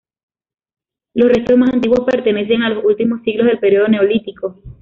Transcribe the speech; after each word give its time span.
Los 1.13 1.29
restos 1.29 1.59
más 1.59 1.71
antiguos 1.75 1.99
pertenecen 2.09 2.63
a 2.63 2.71
los 2.71 2.83
últimos 2.83 3.21
siglos 3.21 3.45
del 3.45 3.59
periodo 3.59 3.87
neolítico. 3.87 4.59